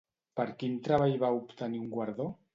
[0.39, 2.29] Per quin treball va obtenir un guardó?